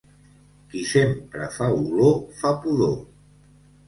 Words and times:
Qui 0.69 0.79
sempre 0.91 1.49
fa 1.57 1.67
olor, 1.81 2.15
fa 2.39 2.55
pudor. 2.65 2.97